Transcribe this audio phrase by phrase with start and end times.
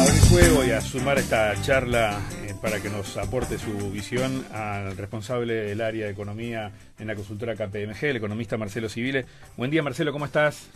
[0.00, 4.96] abrir juego y a sumar esta charla eh, para que nos aporte su visión al
[4.96, 9.26] responsable del área de economía en la consultora KPMG, el economista Marcelo Civile.
[9.58, 10.70] Buen día, Marcelo, ¿cómo estás?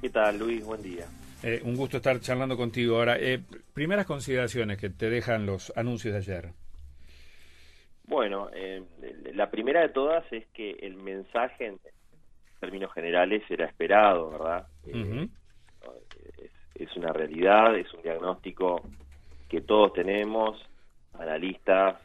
[0.00, 0.64] ¿Qué tal, Luis?
[0.64, 1.04] Buen día.
[1.42, 2.96] Eh, un gusto estar charlando contigo.
[2.96, 3.40] Ahora, eh,
[3.74, 6.52] primeras consideraciones que te dejan los anuncios de ayer.
[8.04, 8.82] Bueno, eh,
[9.34, 11.78] la primera de todas es que el mensaje en
[12.58, 14.66] términos generales era esperado, ¿verdad?
[14.86, 15.28] Es,
[16.78, 18.82] es una realidad, es un diagnóstico
[19.48, 20.60] que todos tenemos,
[21.14, 21.96] analistas,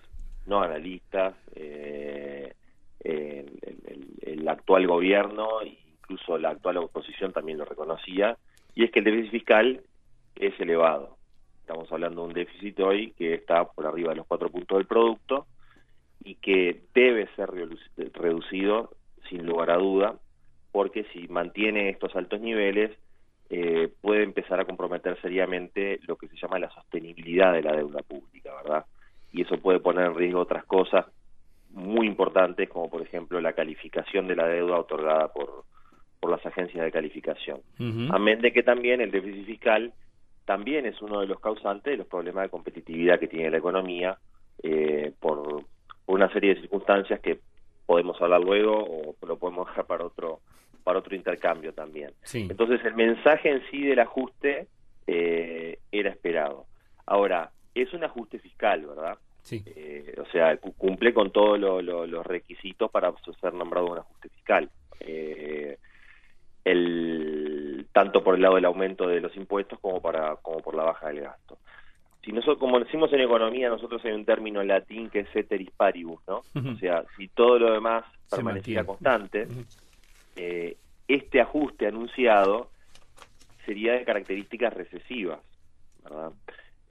[0.46, 2.54] no analistas, eh,
[3.00, 3.60] el,
[4.22, 8.38] el- actual gobierno, incluso la actual oposición también lo reconocía,
[8.76, 9.82] y es que el déficit fiscal
[10.36, 11.18] es elevado.
[11.62, 14.88] Estamos hablando de un déficit hoy que está por arriba de los cuatro puntos del
[14.88, 15.48] producto
[16.20, 17.50] y que debe ser
[18.14, 18.92] reducido
[19.30, 20.20] sin lugar a duda,
[20.72, 22.92] porque si mantiene estos altos niveles,
[23.54, 28.02] eh, puede empezar a comprometer seriamente lo que se llama la sostenibilidad de la deuda
[28.02, 28.86] pública, ¿verdad?
[29.34, 31.06] Y eso puede poner en riesgo otras cosas
[31.72, 35.66] muy importantes, como por ejemplo la calificación de la deuda otorgada por,
[36.22, 37.60] por las agencias de calificación.
[37.78, 38.08] Ujú.
[38.14, 39.92] Amén de que también el déficit fiscal
[40.46, 44.18] también es uno de los causantes de los problemas de competitividad que tiene la economía
[44.64, 45.66] eh, por,
[46.06, 47.40] por una serie de circunstancias que
[47.86, 50.40] podemos hablar luego o lo podemos dejar para otro
[50.84, 52.12] para otro intercambio también.
[52.24, 52.48] Sí.
[52.50, 54.68] Entonces el mensaje en sí del ajuste
[55.08, 56.66] eh, era esperado.
[57.06, 59.18] Ahora, es un ajuste fiscal, ¿verdad?
[59.42, 59.64] Sí.
[59.66, 63.98] Eh, o sea, cu- cumple con todos lo- lo- los requisitos para ser nombrado un
[63.98, 64.70] ajuste fiscal.
[65.00, 65.78] Eh,
[66.64, 70.84] el, tanto por el lado del aumento de los impuestos como para como por la
[70.84, 71.58] baja del gasto.
[72.24, 76.22] Si nosotros, como decimos en economía, nosotros hay un término latín que es ceteris paribus,
[76.28, 76.44] ¿no?
[76.54, 78.86] O sea, si todo lo demás Se permaneciera mantiene.
[78.86, 79.48] constante.
[80.36, 80.78] Eh,
[81.08, 82.72] este ajuste anunciado
[83.66, 85.40] sería de características recesivas,
[86.04, 86.32] ¿verdad?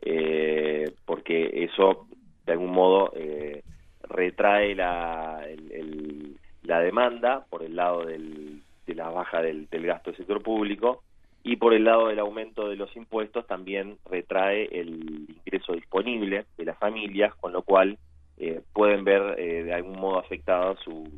[0.02, 2.06] Eh, porque eso,
[2.46, 3.62] de algún modo, eh,
[4.02, 10.10] retrae la, el- el- la demanda por el lado del- de la baja del, gasto
[10.10, 11.02] del sector público
[11.42, 16.64] y por el lado del aumento de los impuestos también retrae el ingreso disponible de
[16.64, 17.98] las familias, con lo cual
[18.36, 21.08] eh, pueden ver eh, de algún modo afectada su,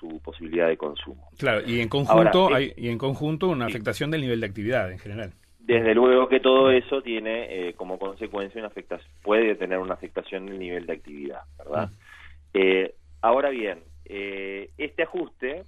[0.00, 1.28] su, posibilidad de consumo.
[1.38, 4.90] Claro, y en conjunto, Ahora, hay, y en conjunto una afectación del nivel de actividad
[4.90, 5.32] en general.
[5.60, 10.48] Desde luego que todo eso tiene eh, como consecuencia una afectación, puede tener una afectación
[10.48, 11.90] en el nivel de actividad, ¿verdad?
[12.54, 15.62] Eh, ahora bien, eh, este ajuste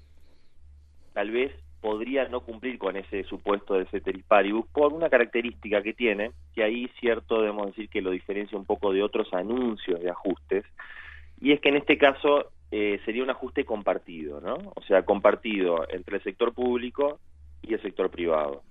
[1.12, 5.92] tal vez podría no cumplir con ese supuesto de ceteris paribus por una característica que
[5.92, 10.10] tiene, que ahí cierto debemos decir que lo diferencia un poco de otros anuncios de
[10.10, 10.64] ajustes,
[11.40, 14.72] y es que en este caso eh, sería un ajuste compartido, ¿no?
[14.74, 17.20] O sea, compartido entre el sector público
[17.62, 18.62] y el sector privado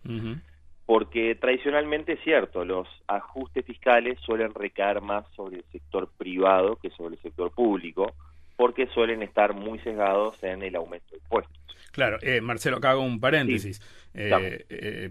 [0.91, 6.89] porque tradicionalmente es cierto, los ajustes fiscales suelen recaer más sobre el sector privado que
[6.89, 8.11] sobre el sector público,
[8.57, 11.50] porque suelen estar muy sesgados en el aumento de impuestos.
[11.91, 13.81] Claro, eh, Marcelo, acá hago un paréntesis.
[14.13, 14.45] Eh, Claro.
[14.69, 15.09] eh,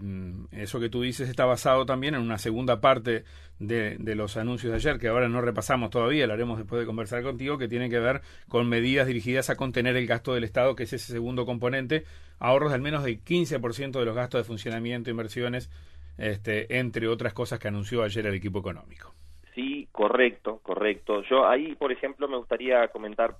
[0.51, 3.23] eso que tú dices está basado también en una segunda parte
[3.59, 6.85] de, de los anuncios de ayer, que ahora no repasamos todavía, lo haremos después de
[6.85, 10.75] conversar contigo, que tiene que ver con medidas dirigidas a contener el gasto del Estado,
[10.75, 12.03] que es ese segundo componente,
[12.39, 15.69] ahorros de al menos del 15% de los gastos de funcionamiento, inversiones,
[16.17, 19.13] este, entre otras cosas que anunció ayer el equipo económico.
[19.55, 21.23] Sí, correcto, correcto.
[21.29, 23.35] Yo ahí, por ejemplo, me gustaría comentar,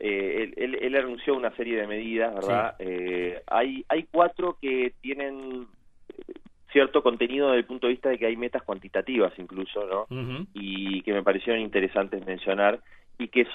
[0.00, 2.74] eh, él, él- él anunció una serie de medidas, ¿verdad?
[2.78, 5.66] Eh, hay, hay cuatro que tienen
[6.08, 6.32] eh,
[6.72, 10.06] cierto contenido desde el punto de vista de que hay metas cuantitativas incluso, ¿no?
[10.54, 12.80] Y que me parecieron interesantes mencionar
[13.18, 13.46] y que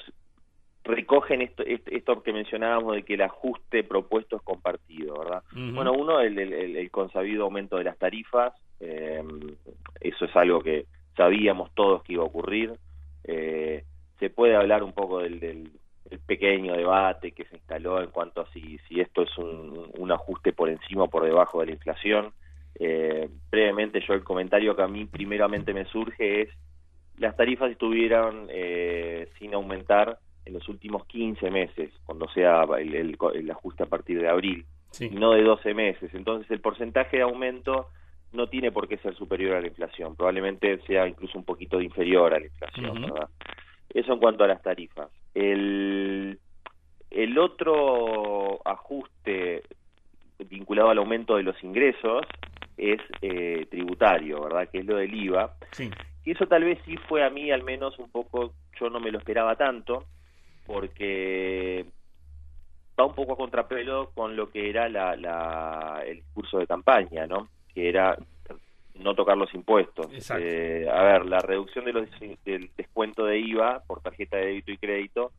[0.84, 5.44] recogen esto, esto, que mencionábamos de que el ajuste propuesto es compartido, ¿verdad?
[5.75, 9.24] Bueno, uno, el, el, el- el consabido aumento de las tarifas, eh,
[10.02, 12.74] eso es algo que sabíamos todos que iba a ocurrir.
[13.24, 13.86] Eh,
[14.20, 15.70] se puede hablar un poco del, del,
[16.13, 20.12] del pequeño debate que se instaló en cuanto a si, si esto es un, un
[20.12, 22.31] ajuste por encima o por debajo de la inflación.
[22.79, 26.50] Eh, brevemente, yo el comentario que a mí primeramente me surge es,
[27.18, 33.18] las tarifas estuvieron eh, sin aumentar en los últimos 15 meses, cuando sea el, el-
[33.33, 35.06] el ajuste a partir de abril Sí.
[35.12, 36.13] y no de 12 meses.
[36.13, 37.88] Entonces el porcentaje de aumento
[38.33, 42.33] no tiene por qué ser superior a la inflación, probablemente sea incluso un poquito inferior
[42.33, 43.01] a la inflación.
[43.01, 43.30] ¿verdad?
[43.89, 45.10] Eso en cuanto a las tarifas.
[45.33, 46.39] El,
[47.12, 49.63] el otro ajuste
[50.50, 52.25] vinculado al aumento de los ingresos
[52.77, 54.69] es eh, tributario, ¿verdad?
[54.69, 55.53] Que es lo del IVA.
[55.71, 55.89] Sí.
[56.25, 59.12] Y eso tal vez sí fue a mí al menos un poco, yo no me
[59.12, 60.06] lo esperaba tanto,
[60.65, 61.86] porque
[63.00, 67.25] va un poco a contrapelo con lo que era la, la- el discurso de campaña,
[67.27, 67.47] ¿no?
[67.74, 68.18] Que era
[68.95, 70.07] no tocar los impuestos.
[70.42, 72.07] Eh, a ver, la reducción de los,
[72.45, 75.31] del descuento de IVA por tarjeta de débito y crédito,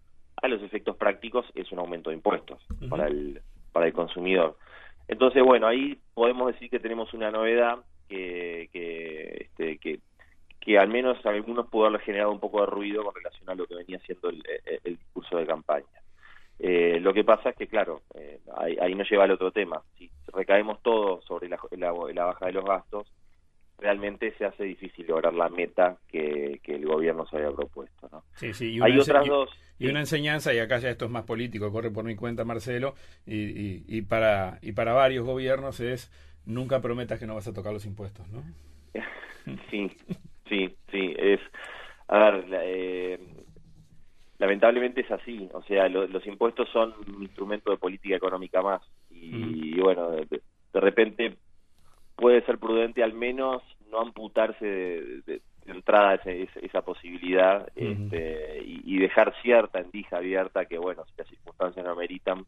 [0.43, 2.61] a los efectos prácticos, es un aumento de impuestos
[2.91, 3.41] para, el,
[3.73, 4.57] para el consumidor.
[5.07, 7.79] Entonces, bueno, ahí podemos decir que tenemos una novedad
[8.09, 10.01] que, que, este, que,
[10.61, 13.55] que al menos a algunos pudo haber generado un poco de ruido con relación a
[13.55, 15.87] lo que venía siendo el, el- el discurso de campaña.
[16.59, 19.83] Eh, lo que pasa es que, claro, eh, ahí, ahí nos lleva al otro tema.
[19.99, 23.07] Si recaemos todo sobre la, la- la baja de los gastos,
[23.79, 28.09] realmente se hace difícil lograr la meta que, que el gobierno se había propuesto.
[28.13, 28.25] ¿no?
[28.37, 28.73] Sí, sí.
[28.75, 29.51] Y Hay una, otras y- dos.
[29.79, 29.91] Y sí.
[29.91, 32.95] una enseñanza, y acá ya esto es más político, corre por mi cuenta, Marcelo,
[33.27, 36.13] y, y, y para, y para varios gobiernos es
[36.47, 38.43] nunca prometas que no vas a tocar los impuestos, ¿no?
[39.71, 39.91] Sí,
[40.49, 41.15] sí, sí.
[41.19, 41.41] Es,
[42.09, 43.19] a ver, eh,
[44.39, 45.49] lamentablemente es así.
[45.53, 48.83] O sea, lo- los impuestos son un instrumento de política económica más.
[49.11, 50.27] Y, bueno, de,
[50.73, 51.37] de repente
[52.17, 58.63] puede ser prudente al menos no amputarse de, de- de entrada ese- esa posibilidad este,
[58.65, 62.45] y, y dejar cierta endija abierta que, bueno, si las circunstancias no ameritan,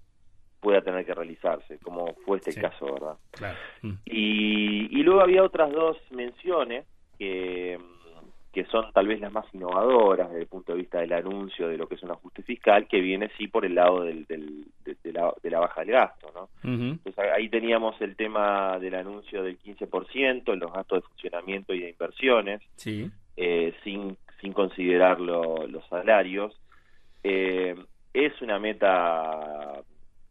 [0.61, 2.61] pueda tener que realizarse, como fue este Sí.
[2.61, 3.17] caso, ¿verdad?
[3.31, 3.57] Claro.
[3.83, 3.93] Mm.
[4.05, 6.85] Y, y luego había otras dos menciones
[7.19, 7.79] que,
[8.57, 11.77] que son tal vez las más innovadoras desde el punto de vista del anuncio de
[11.77, 14.97] lo que es un ajuste fiscal, que viene sí por el lado del, del- de,
[15.05, 16.49] de la, de la baja del gasto, ¿no?
[16.65, 21.81] Entonces ahí teníamos el tema del anuncio del 15% en los gastos de funcionamiento y
[21.81, 23.11] de inversiones, Sí.
[23.37, 26.59] eh, sin, sin considerar lo- los salarios.
[27.23, 27.75] Eh,
[28.15, 29.83] es una meta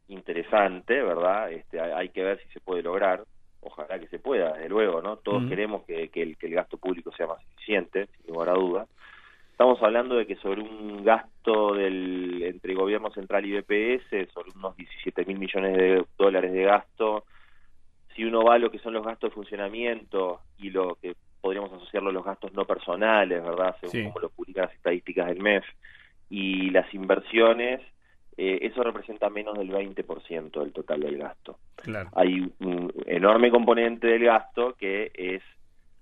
[0.08, 1.52] interesante, ¿verdad?
[1.52, 3.24] Este, hay, que ver si se puede lograr.
[3.68, 5.18] Ojalá que se pueda, desde luego, ¿no?
[5.18, 8.54] Todos queremos que, que el, que el gasto público sea más eficiente, sin lugar a
[8.54, 8.90] dudas.
[9.52, 14.76] Estamos hablando de que sobre un gasto del entre gobierno central y BPS, sobre unos
[14.76, 17.24] 17 mil millones de dólares de gasto,
[18.16, 21.72] si uno va a lo que son los gastos de funcionamiento y lo que podríamos
[21.72, 23.76] asociarlo a los gastos no personales, ¿verdad?
[23.80, 24.04] Según Sí.
[24.04, 25.64] como lo publican las estadísticas del MEF,
[26.30, 27.82] y las inversiones,
[28.36, 31.60] eh, eso representa menos del 20% del total del gasto.
[31.76, 32.10] Claro.
[32.16, 35.44] Hay un enorme componente del gasto que es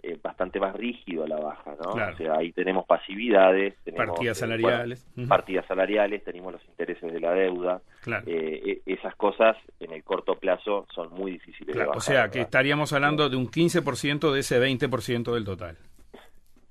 [0.03, 1.93] eh, bastante más rígido a la baja, ¿no?
[1.93, 2.13] Claro.
[2.13, 5.07] O sea, ahí tenemos pasividades, tenemos Partidas eh, salariales.
[5.15, 8.25] bueno, partidas salariales, tenemos los intereses de la deuda, Claro.
[8.27, 11.97] eh, e- esas cosas en el corto plazo son muy difíciles de bajar.
[11.97, 15.77] O sea, que estaríamos hablando de un 15% de ese 20% del total.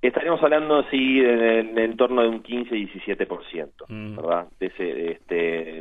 [0.03, 4.17] Estaríamos hablando, sí, en, en torno de un 15-17%, Mm.
[4.17, 4.47] ¿verdad?
[4.59, 5.35] De ese, este,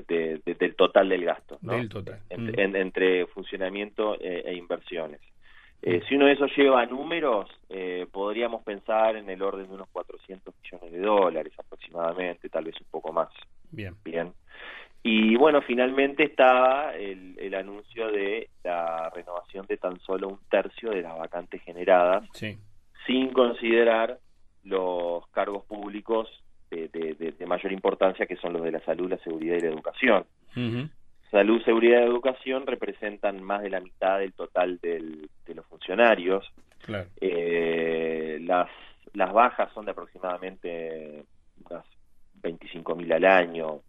[0.07, 1.73] de- de- del total del gasto, ¿no?
[1.73, 2.19] Del total.
[2.37, 2.49] Mm.
[2.59, 5.19] en- entre funcionamiento eh, e inversiones.
[5.83, 9.73] Eh, si uno de esos lleva a números, eh, podríamos pensar en el orden de
[9.73, 13.29] unos 400 millones de dólares aproximadamente, tal vez un poco más.
[13.71, 13.95] Bien.
[14.03, 14.31] Bien.
[15.03, 20.91] Y bueno, finalmente estaba el, el anuncio de la renovación de tan solo un tercio
[20.91, 22.59] de las vacantes generadas, Sí.
[23.07, 24.19] sin considerar
[24.63, 26.29] los cargos públicos
[26.69, 29.61] de, de- de- de mayor importancia, que son los de la salud, la seguridad y
[29.61, 30.25] la educación.
[31.31, 35.29] Salud, seguridad y educación representan más de la mitad del total del-
[35.81, 36.45] funcionarios.
[36.83, 37.09] Claro.
[37.19, 38.69] Eh, las,
[39.13, 41.25] las bajas son de aproximadamente
[41.69, 41.85] unas
[42.41, 43.81] 25.000 al año,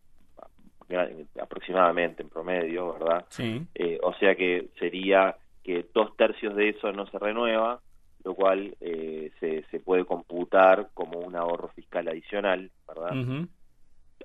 [1.40, 3.24] aproximadamente en promedio, ¿verdad?
[3.28, 3.66] Sí.
[3.74, 7.80] Eh, o sea que sería que dos tercios de eso no se renueva,
[8.24, 13.46] lo cual eh, se, se puede computar como un ahorro fiscal adicional, ¿verdad?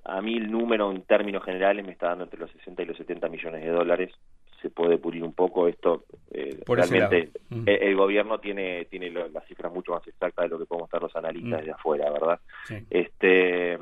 [0.03, 2.97] A mí el número en términos generales me está dando entre los 60 y los
[2.97, 4.11] 70 millones de dólares.
[4.61, 6.05] Se puede pulir un poco esto.
[6.31, 7.31] eh, Por realmente.
[7.51, 7.63] Ujú.
[7.65, 10.87] el, el gobierno tiene tiene lo- las cifras mucho más exactas de lo que podemos
[10.87, 11.65] estar los analistas Mm.
[11.65, 12.39] de afuera, ¿verdad?
[12.65, 12.75] Sí.
[12.89, 13.77] Este,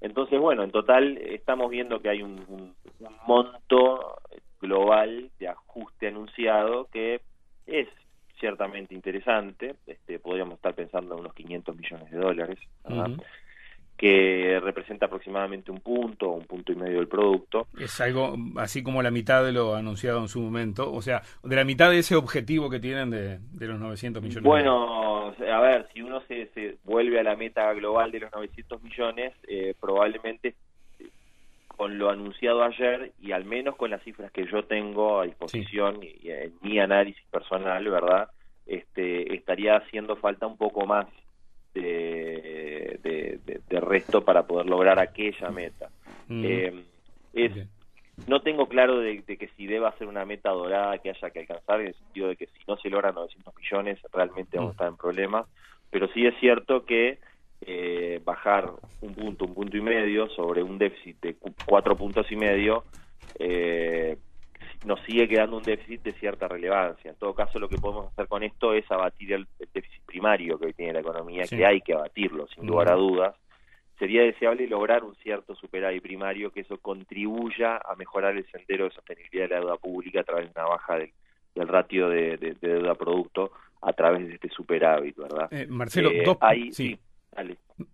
[0.00, 4.18] entonces, bueno, en total estamos viendo que hay un, un- un monto
[4.60, 7.20] global de ajuste anunciado que
[7.66, 7.88] es
[8.38, 9.74] ciertamente interesante.
[9.86, 12.58] Este, podríamos estar pensando en unos 500 millones de dólares.
[12.84, 13.16] Ujú.
[14.00, 17.66] Que representa aproximadamente un punto o un punto y medio del producto.
[17.78, 21.54] Es algo así como la mitad de lo anunciado en su momento, o sea, de
[21.54, 24.42] la mitad de ese objetivo que tienen de, de los 900 millones.
[24.42, 28.82] Bueno, a ver, si uno se, se vuelve a la meta global de los 900
[28.82, 30.54] millones, eh, probablemente
[31.66, 36.02] con lo anunciado ayer y al menos con las cifras que yo tengo a disposición
[36.02, 38.30] y, y en mi análisis personal, ¿verdad?
[38.64, 41.06] Este, estaría haciendo falta un poco más
[41.74, 45.88] de, de, de- de resto para poder lograr aquella meta.
[46.28, 46.44] Mm.
[46.44, 46.84] Eh,
[47.32, 47.52] es,
[48.26, 51.40] no tengo claro de, de que si deba ser una meta dorada que haya que
[51.40, 54.72] alcanzar, en el sentido de que si no se logran 900 millones realmente vamos a
[54.72, 54.76] Mm.
[54.76, 55.46] estar en problemas,
[55.90, 57.18] pero sí es cierto que
[57.62, 62.30] eh, bajar un punto, un punto y medio sobre un déficit de cu- cuatro puntos
[62.32, 62.84] y medio,
[63.38, 64.16] eh,
[64.84, 67.10] nos sigue quedando un déficit de cierta relevancia.
[67.10, 70.66] En todo caso, lo que podemos hacer con esto es abatir el, déficit primario que
[70.66, 73.34] hoy tiene la economía, que hay que abatirlo, sin lugar a dudas.
[73.98, 78.92] Sería deseable lograr un cierto superávit primario que eso contribuya a mejorar el sendero de
[78.92, 83.52] sostenibilidad de la deuda pública a través de una baja del, ratio de, deuda producto
[83.82, 85.52] a través de este superávit, ¿verdad?
[85.52, 86.38] Eh, Marcelo, eh, dos,
[86.72, 86.98] sí.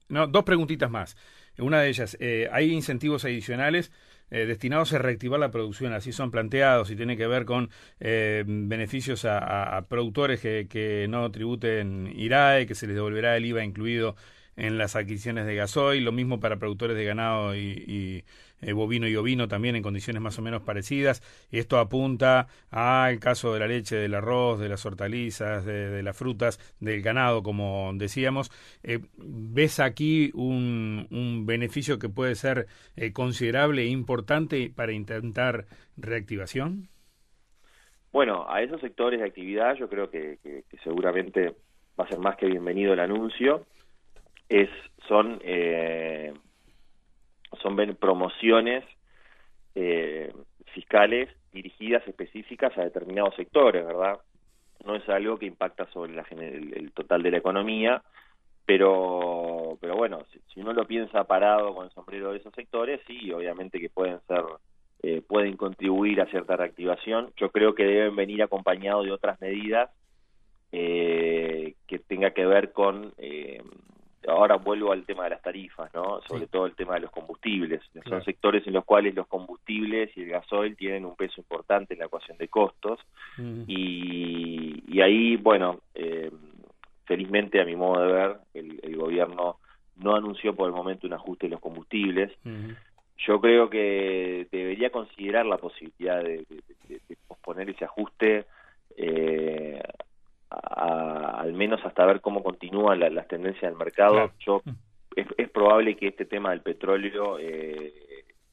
[0.09, 1.17] No, dos preguntitas más.
[1.59, 3.91] Una de ellas, eh, ¿hay incentivos adicionales
[4.31, 5.93] eh, destinados a reactivar la producción?
[5.93, 11.31] Así son planteados y tiene que ver con eh, beneficios a, productores que, que, no
[11.31, 14.17] tributen IRAE, que se les devolverá el IVA incluido
[14.57, 18.25] en las adquisiciones de gasoil, lo mismo para productores de ganado y,
[18.63, 21.23] eh, bovino y ovino también en condiciones más o menos parecidas.
[21.51, 26.59] Esto apunta al caso de la leche, del arroz, de las hortalizas, de, las frutas,
[26.81, 28.51] del ganado, como decíamos.
[28.83, 36.89] Eh, ¿Ves aquí un, beneficio que puede ser eh, considerable e importante para intentar reactivación?
[38.11, 40.39] Bueno, a esos sectores de actividad yo creo que
[40.83, 41.55] seguramente
[42.01, 43.67] va a ser más que bienvenido el anuncio
[44.49, 44.71] es
[45.09, 46.33] son eh,
[47.63, 48.85] son promociones
[49.75, 50.33] eh,
[50.73, 54.19] fiscales dirigidas específicas a determinados sectores, ¿verdad?
[54.85, 58.03] No es algo que impacta sobre el, total de la economía,
[58.67, 63.33] pero pero bueno, si, uno lo piensa parado con el sombrero de esos sectores, sí,
[63.33, 64.45] obviamente que pueden ser
[65.03, 67.33] eh, pueden contribuir a cierta reactivación.
[67.37, 69.91] Yo creo que deben venir acompañados de otras medidas
[70.73, 73.63] eh, que tenga que ver con eh,
[74.27, 76.21] ahora vuelvo al tema de las tarifas, ¿no?
[76.23, 77.81] Sobre todo el tema de los combustibles.
[78.09, 82.01] Son sectores en los cuales los combustibles y el gasoil tienen un peso importante en
[82.01, 83.01] la ecuación de costos
[83.39, 86.31] y, y, ahí, bueno, eh,
[87.05, 89.59] felizmente a mi modo de ver, el, gobierno
[89.97, 92.33] no anunció por el momento un ajuste de los combustibles.
[93.19, 96.45] Yo creo que debería considerar la posibilidad de,
[97.29, 98.45] posponer ese ajuste
[98.97, 99.81] eh,
[100.63, 104.33] al menos hasta ver cómo continúan las tendencias del mercado.
[104.41, 104.71] Yo mm.
[105.17, 107.93] es, probable que este tema del petróleo eh,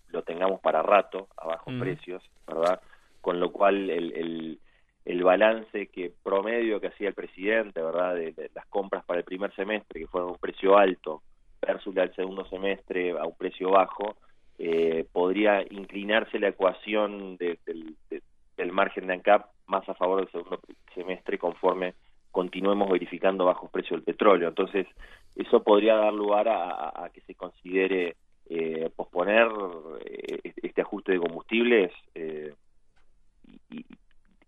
[0.09, 1.79] lo tengamos para rato a bajos mm.
[1.79, 2.81] precios, ¿verdad?
[3.21, 4.59] Con lo cual el,
[5.05, 8.15] el, balance que promedio que hacía el presidente, ¿verdad?
[8.15, 11.21] De, las compras para el primer semestre, que fueron a un precio alto,
[11.61, 14.17] versus al segundo semestre a un precio bajo,
[14.59, 17.57] eh, podría inclinarse la ecuación del,
[18.57, 20.59] del margen de ANCAP más a favor del segundo
[20.93, 21.93] semestre conforme
[22.33, 24.49] continuemos verificando bajos precios del petróleo.
[24.49, 24.87] Entonces,
[25.35, 28.15] eso podría dar lugar a, que se considere
[28.49, 29.47] eh, posponer
[30.03, 32.53] eh, este ajuste de combustibles eh,
[33.69, 33.85] y,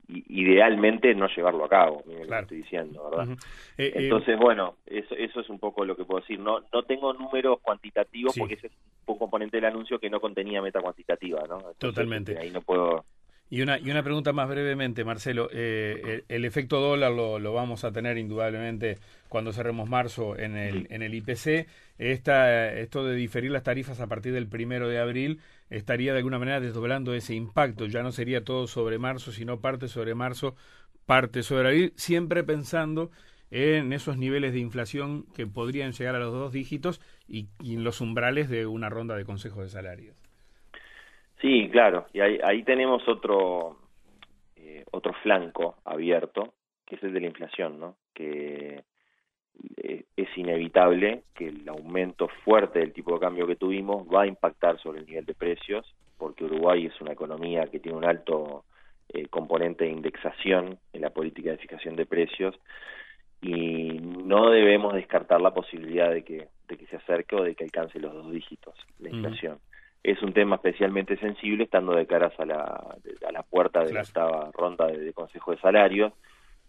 [0.08, 3.36] idealmente no llevarlo a cabo, lo estoy diciendo, ¿verdad?
[3.76, 6.40] Entonces, bueno, eso, eso es un poco lo que puedo decir.
[6.40, 8.74] No no tengo números cuantitativos porque ese es
[9.08, 11.60] un componente del anuncio que no contenía meta cuantitativa, ¿no?
[11.80, 12.38] Totalmente.
[12.38, 13.06] Ahí no puedo
[13.50, 15.50] y una, y una pregunta más brevemente, Marcelo.
[15.52, 18.98] Eh, el, efecto dólar lo, lo, vamos a tener indudablemente
[19.30, 21.68] cuando cerremos marzo en el, en el IPC.
[22.00, 26.40] Esta, esto de diferir las tarifas a partir del primero de abril estaría de alguna
[26.40, 27.86] manera desdoblando ese impacto.
[27.86, 30.56] Ya no sería todo sobre marzo, sino parte sobre marzo,
[31.06, 33.12] parte sobre abril, siempre pensando
[33.52, 37.84] en esos niveles de inflación que podrían llegar a los dos dígitos y, y en
[37.84, 40.25] los umbrales de una ronda de consejos de salarios.
[41.42, 43.77] Sí, claro, y ahí, tenemos otro
[44.56, 46.54] eh, otro flanco abierto,
[46.86, 47.96] que es el de la inflación, ¿no?
[48.13, 48.84] Que
[49.77, 54.27] eh, es inevitable que el aumento fuerte del tipo de cambio que tuvimos va a
[54.27, 58.63] impactar sobre el nivel de precios, porque Uruguay es una economía que tiene un alto
[59.10, 62.56] eh, componente de indexación en la política de fijación de precios
[63.42, 67.65] y no debemos descartar la posibilidad de que, de que se acerque o de que
[67.65, 69.60] alcance los dos dígitos la inflación
[70.06, 72.62] es un tema especialmente sensible estando de caras a la,
[73.28, 76.14] a la puerta de la octava ronda de, Consejo de Salarios,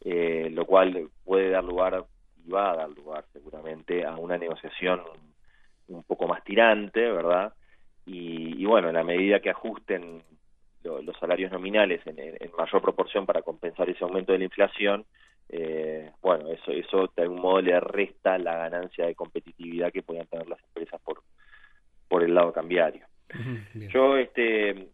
[0.00, 2.06] eh, lo cual puede dar lugar
[2.42, 5.02] y va a dar lugar seguramente a una negociación
[5.88, 7.52] un poco más tirante, ¿verdad?
[8.06, 10.22] Y, bueno, en la medida que ajusten
[10.82, 12.16] los salarios nominales en,
[12.56, 15.04] mayor proporción para compensar ese aumento de la inflación,
[15.50, 20.26] eh, bueno, eso, eso de algún modo le resta la ganancia de competitividad que puedan
[20.26, 21.22] tener las empresas por,
[22.08, 23.04] por el lado cambiario.
[23.74, 24.88] Yo, este,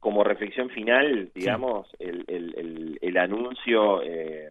[0.00, 4.50] como reflexión final, digamos, el, el, el, anuncio, eh,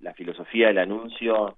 [0.00, 1.56] la filosofía del anuncio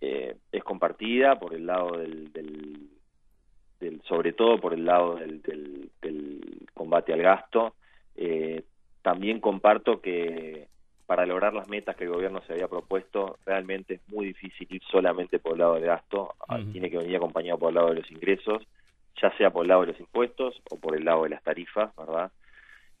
[0.00, 6.68] eh, es compartida por el lado del, del, sobre todo por el lado del, del,
[6.74, 7.74] combate al gasto.
[8.16, 8.62] Eh,
[9.02, 10.68] también comparto que
[11.06, 14.82] para lograr las metas que el gobierno se había propuesto, realmente es muy difícil ir
[14.90, 16.34] solamente por el lado del gasto,
[16.72, 18.62] tiene que venir acompañado por el lado de los ingresos
[19.20, 21.94] ya sea por el lado de los impuestos o por el lado de las tarifas,
[21.96, 22.30] ¿verdad?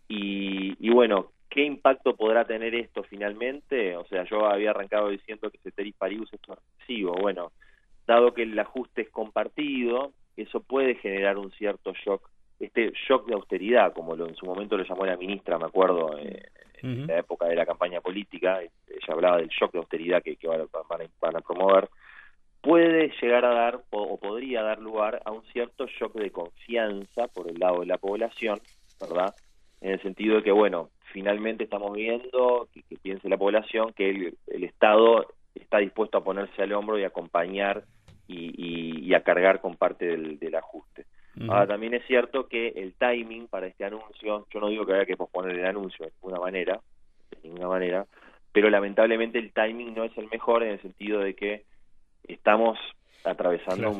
[0.08, 3.96] Y, bueno, ¿qué impacto podrá tener esto finalmente?
[3.96, 7.14] O sea, yo había arrancado diciendo que Ceteris Paribus es excesivo.
[7.14, 7.52] Bueno,
[8.06, 12.28] dado que el ajuste es compartido, eso puede generar un cierto shock,
[12.60, 16.18] este shock de austeridad, como lo en su momento lo llamó la ministra, me acuerdo,
[16.18, 16.42] eh,
[16.82, 21.36] en la época de la campaña política, ella hablaba del shock de austeridad que, van,
[21.36, 21.88] a, promover,
[22.62, 27.50] puede llegar a dar o, podría dar lugar a un cierto shock de confianza por
[27.50, 28.60] el lado de la población,
[29.00, 29.34] ¿verdad?
[29.80, 34.10] En el sentido de que, bueno, finalmente estamos viendo, que, piense la población, que
[34.46, 37.84] el, Estado está dispuesto a ponerse al hombro y acompañar
[38.28, 41.04] y, a cargar con parte del, ajuste.
[41.48, 45.04] Ahora, también es cierto que el timing para este anuncio, yo no digo que haya
[45.04, 46.80] que posponer el anuncio de ninguna manera,
[47.30, 48.06] de ninguna manera,
[48.52, 51.64] pero lamentablemente el timing no es el mejor en el sentido de que
[52.34, 52.78] estamos
[53.24, 53.90] atravesando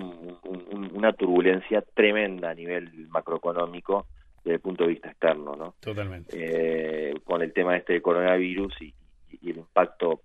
[0.93, 4.07] una turbulencia tremenda a nivel macroeconómico
[4.45, 5.75] desde el punto de vista externo, ¿no?
[5.81, 6.37] Totalmente.
[6.37, 8.95] Eh, con el tema este del coronavirus y,
[9.43, 10.21] el impacto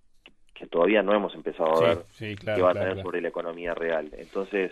[0.53, 4.11] que todavía no hemos empezado a ver que va a tener sobre la economía real.
[4.17, 4.71] Entonces,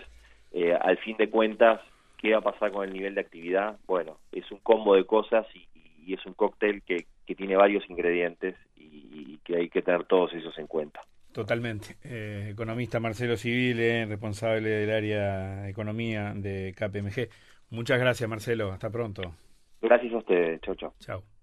[0.51, 1.82] eh, al fin de cuentas,
[2.18, 3.77] ¿qué va a pasar con el nivel de actividad?
[3.88, 9.39] Bueno, es un combo de cosas y, es un cóctel que, tiene varios ingredientes y,
[9.44, 11.01] que hay que tener todos esos en cuenta.
[11.36, 11.98] Totalmente.
[12.06, 17.27] Eh, economista Marcelo Civile, responsable del área de economía de KPMG.
[17.72, 18.72] Muchas gracias, Marcelo.
[18.72, 19.36] Hasta pronto.
[19.82, 20.62] Gracias a ustedes.
[20.62, 20.94] Chau, chau.
[21.00, 21.35] Chao.